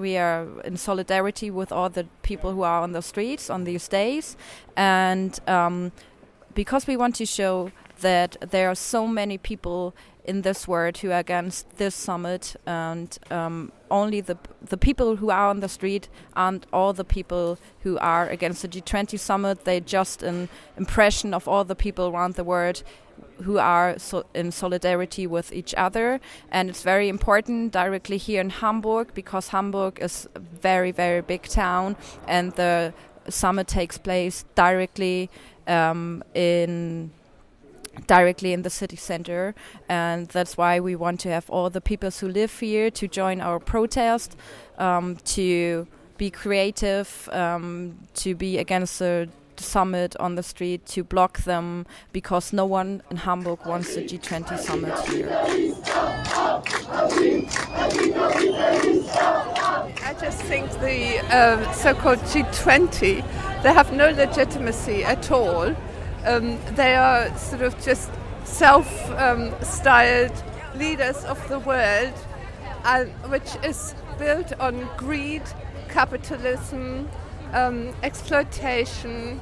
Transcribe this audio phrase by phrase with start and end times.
[0.00, 3.86] We are in solidarity with all the people who are on the streets on these
[3.88, 4.36] days,
[4.76, 5.92] and um,
[6.54, 9.94] because we want to show that there are so many people
[10.24, 15.30] in this world who are against this summit, and um, only the the people who
[15.30, 19.64] are on the street aren't all the people who are against the G20 summit.
[19.64, 22.82] They're just an impression of all the people around the world
[23.42, 26.20] who are so in solidarity with each other.
[26.50, 31.42] And it's very important directly here in Hamburg because Hamburg is a very, very big
[31.42, 31.96] town
[32.28, 32.92] and the
[33.28, 35.30] summit takes place directly
[35.66, 37.10] um, in
[38.06, 39.54] directly in the city center
[39.88, 43.40] and that's why we want to have all the people who live here to join
[43.40, 44.36] our protest
[44.78, 45.86] um, to
[46.18, 52.52] be creative um, to be against the summit on the street to block them because
[52.52, 55.28] no one in Hamburg wants the G20 summit here.
[60.02, 65.76] I just think the uh, so-called G20 they have no legitimacy at all.
[66.24, 68.10] Um, they are sort of just
[68.44, 72.12] self-styled um, leaders of the world,
[72.84, 75.42] and which is built on greed,
[75.88, 77.08] capitalism,
[77.52, 79.40] um, exploitation,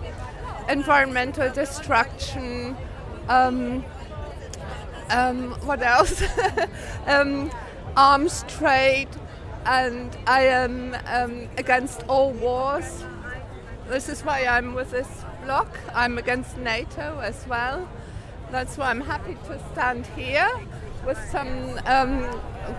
[0.69, 2.77] environmental destruction.
[3.29, 3.85] Um,
[5.11, 6.23] um, what else?
[7.07, 7.51] Um,
[7.97, 9.09] arms trade,
[9.65, 10.95] and I am
[11.57, 13.03] against all wars.
[13.89, 15.09] This is why I'm with this
[15.45, 15.79] bloc.
[15.95, 17.89] I'm against NATO as well.
[18.51, 20.51] That's why I'm happy to stand here
[21.07, 22.29] with some um,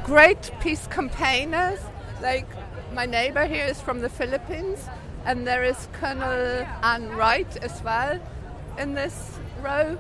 [0.04, 1.80] great peace campaigners.
[2.22, 2.48] Like
[2.94, 4.88] my neighbor here is from the Philippines,
[5.26, 8.20] and there is Colonel Ann Wright as well
[8.78, 9.98] in this row.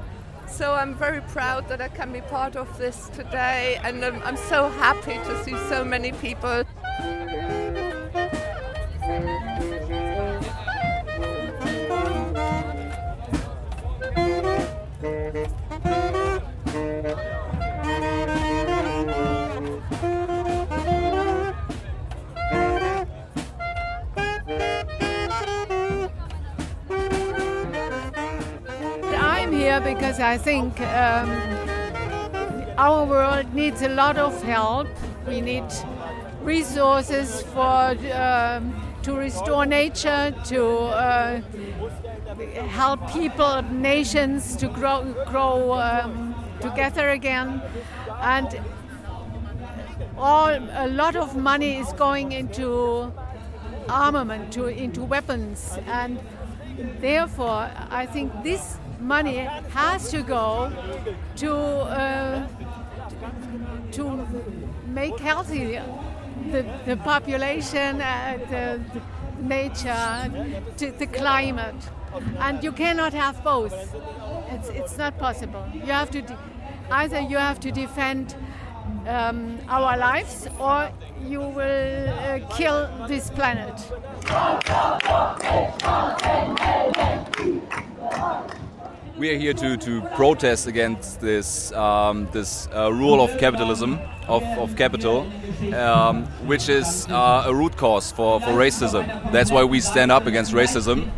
[0.47, 4.37] So I'm very proud that I can be part of this today, and I'm, I'm
[4.37, 6.63] so happy to see so many people.
[30.09, 31.29] Because I think um,
[32.79, 34.87] our world needs a lot of help.
[35.27, 35.65] We need
[36.41, 41.41] resources for um, to restore nature, to uh,
[42.69, 47.61] help people, nations to grow, grow um, together again,
[48.19, 48.59] and
[50.17, 53.13] all a lot of money is going into
[53.87, 56.19] armament, to, into weapons, and
[56.99, 59.37] therefore I think this money
[59.73, 60.71] has to go
[61.37, 62.47] to uh,
[63.91, 64.27] to
[64.87, 65.79] make healthy
[66.51, 69.01] the, the population, uh, the, the,
[69.41, 70.31] nature,
[70.77, 71.75] to the climate,
[72.39, 73.73] and you cannot have both.
[74.51, 75.65] It's it's not possible.
[75.73, 76.37] You have to
[76.91, 78.35] either you have to defend
[79.07, 80.91] um, our lives or
[81.25, 83.75] you will uh, kill this planet.
[89.19, 93.99] We are here to, to protest against this um, this uh, rule of capitalism
[94.29, 95.29] of, of capital,
[95.73, 99.05] um, which is uh, a root cause for, for racism.
[99.31, 101.11] That's why we stand up against racism,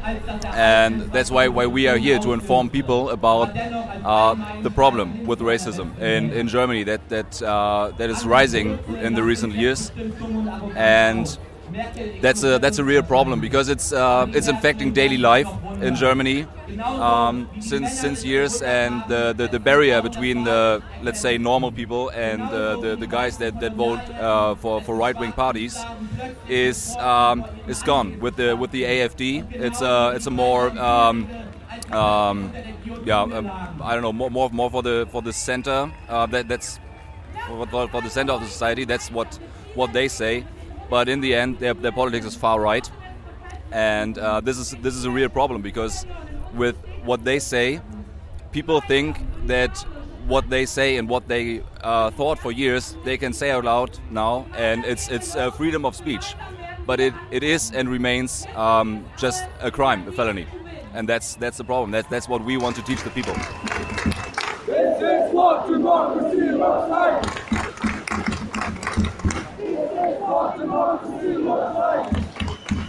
[0.45, 5.39] and that's why, why we are here to inform people about uh, the problem with
[5.39, 9.91] racism in, in Germany that that uh, that is rising in the recent years,
[10.75, 11.37] and
[12.21, 15.47] that's a that's a real problem because it's uh, it's infecting daily life
[15.81, 16.45] in Germany
[16.79, 22.09] um, since since years, and the, the, the barrier between the let's say normal people
[22.09, 25.77] and uh, the the guys that that vote uh, for for right wing parties
[26.47, 29.51] is um, is gone with the with the AFD.
[29.53, 31.27] It's a it's a more um,
[31.91, 32.51] um
[33.05, 36.47] yeah um, I don't know more more more for the for the center uh, that
[36.47, 36.79] that's
[37.47, 38.85] for, for the center of the society.
[38.85, 39.39] That's what
[39.75, 40.45] what they say
[40.91, 42.87] but in the end, their, their politics is far right,
[43.71, 46.05] and uh, this is this is a real problem because
[46.53, 47.79] with what they say,
[48.51, 49.17] people think
[49.47, 49.77] that
[50.27, 53.97] what they say and what they uh, thought for years they can say out loud
[54.09, 56.35] now, and it's it's uh, freedom of speech,
[56.85, 60.45] but it, it is and remains um, just a crime, a felony,
[60.93, 61.91] and that's that's the problem.
[61.91, 63.35] That, that's what we want to teach the people.
[64.65, 67.50] This is what democracy looks like.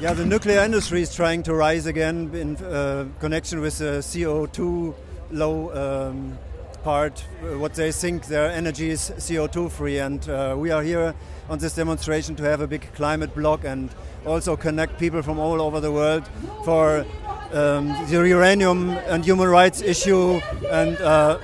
[0.01, 4.95] Yeah, the nuclear industry is trying to rise again in uh, connection with the CO2
[5.33, 6.39] low um,
[6.85, 9.99] part, uh, what they think their energy is CO2 free.
[9.99, 11.15] And uh, we are here
[11.49, 13.91] on this demonstration to have a big climate block and
[14.27, 16.29] also connect people from all over the world
[16.65, 17.05] for
[17.53, 20.41] um, the uranium and human rights issue.
[20.71, 21.39] And uh,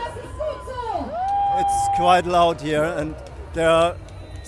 [1.57, 3.15] it's quite loud here, and
[3.53, 3.97] there are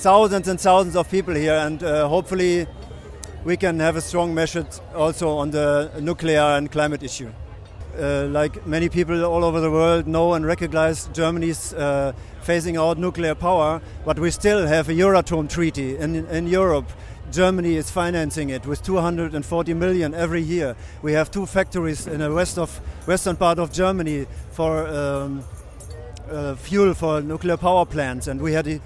[0.00, 2.66] thousands and thousands of people here, and uh, hopefully
[3.44, 7.30] we can have a strong message also on the nuclear and climate issue.
[7.98, 12.96] Uh, like many people all over the world know and recognize Germany's uh, phasing out
[12.96, 16.88] nuclear power, but we still have a Euratom treaty in, in Europe.
[17.30, 20.76] Germany is financing it with 240 million every year.
[21.02, 22.74] We have two factories in the west of
[23.06, 25.44] western part of Germany for um,
[26.30, 28.80] uh, fuel for nuclear power plants, and we had a,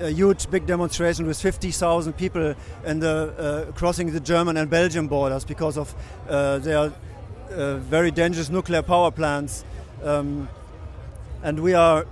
[0.00, 2.54] a huge big demonstration with 50,000 people
[2.84, 5.94] in the, uh, crossing the German and Belgian borders because of
[6.28, 6.92] uh, their
[7.50, 9.64] uh, very dangerous nuclear power plants.
[10.02, 10.48] Um,
[11.42, 12.06] and we are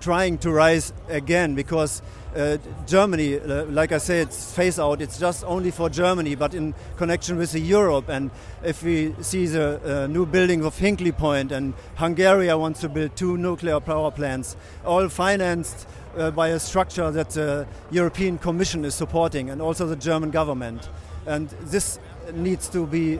[0.00, 2.02] trying to rise again because
[2.34, 5.00] uh, Germany, uh, like I said, it's phase out.
[5.02, 8.08] It's just only for Germany, but in connection with Europe.
[8.08, 8.30] And
[8.62, 13.16] if we see the uh, new building of Hinkley Point, and Hungary wants to build
[13.16, 18.94] two nuclear power plants, all financed uh, by a structure that the European Commission is
[18.94, 20.88] supporting, and also the German government.
[21.26, 21.98] And this
[22.32, 23.18] needs to be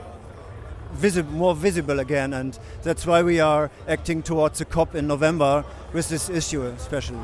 [0.93, 5.63] Visi more visible again, and that's why we are acting towards the COP in November
[5.93, 7.17] with this issue, especially.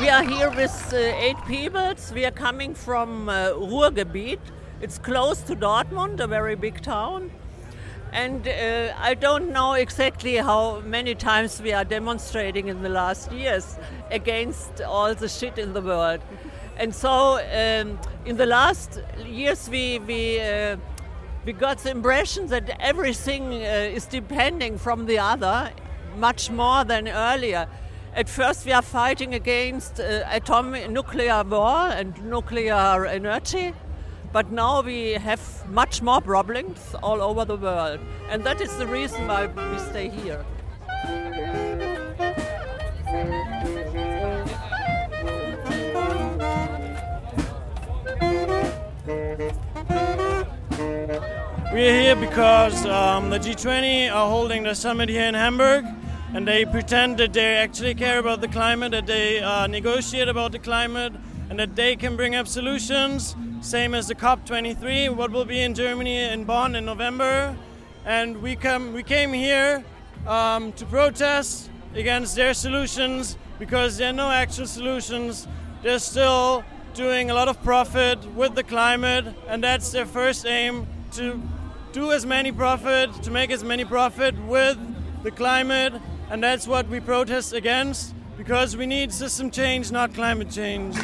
[0.00, 1.94] We are here with uh, eight people.
[2.14, 4.38] We are coming from uh, Ruhrgebiet.
[4.80, 7.30] It's close to Dortmund, a very big town.
[8.16, 13.30] And uh, I don't know exactly how many times we are demonstrating in the last
[13.30, 13.76] years
[14.10, 16.22] against all the shit in the world.
[16.78, 20.78] And so um, in the last years, we, we, uh,
[21.44, 25.70] we got the impression that everything uh, is depending from the other
[26.16, 27.68] much more than earlier.
[28.14, 33.74] At first, we are fighting against uh, atomic nuclear war and nuclear energy.
[34.36, 35.40] But now we have
[35.70, 38.00] much more problems all over the world.
[38.28, 40.44] And that is the reason why we stay here.
[51.72, 55.86] We're here because um, the G20 are holding the summit here in Hamburg
[56.34, 60.52] and they pretend that they actually care about the climate, that they uh, negotiate about
[60.52, 61.14] the climate,
[61.48, 63.34] and that they can bring up solutions
[63.66, 67.56] same as the COP23, what will be in Germany in Bonn in November.
[68.04, 69.84] And we come, we came here
[70.24, 75.48] um, to protest against their solutions because there are no actual solutions.
[75.82, 76.64] They're still
[76.94, 81.42] doing a lot of profit with the climate, and that's their first aim to
[81.90, 84.78] do as many profit, to make as many profit with
[85.24, 85.92] the climate,
[86.30, 90.94] and that's what we protest against because we need system change, not climate change.
[90.96, 91.02] We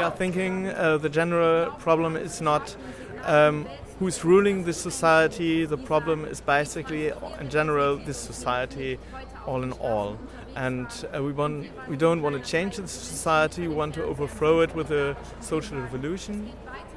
[0.00, 2.74] are thinking uh, the general problem is not
[3.24, 3.68] um,
[3.98, 5.64] who's ruling this society.
[5.66, 8.98] The problem is basically, in general, this society,
[9.46, 10.18] all in all.
[10.56, 13.68] And uh, we want, we don't want to change this society.
[13.68, 16.50] We want to overthrow it with a social revolution.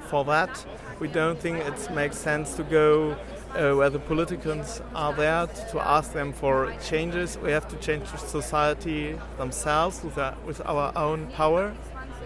[0.08, 0.66] For that,
[1.00, 3.18] we don't think it makes sense to go
[3.56, 7.38] uh, where the politicians are there to ask them for changes.
[7.38, 11.74] We have to change society themselves with, our, with our own power.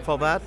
[0.02, 0.42] For that,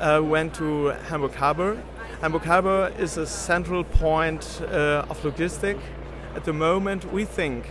[0.00, 1.82] uh, we went to Hamburg Harbor.
[2.20, 5.82] Hamburg Harbor is a central point uh, of logistics.
[6.34, 7.66] At the moment, we think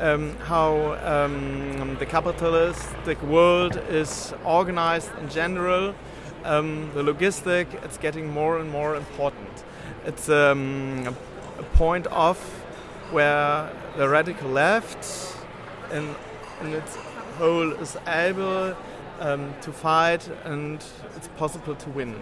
[0.00, 5.94] um, how um, the capitalistic world is organized in general.
[6.44, 9.64] Um, the logistic, it's getting more and more important.
[10.04, 11.31] It's um, a
[11.62, 12.38] point off
[13.10, 15.36] where the radical left
[15.92, 16.14] in,
[16.62, 16.96] in its
[17.36, 18.76] whole is able
[19.20, 20.84] um, to fight and
[21.16, 22.14] it's possible to win.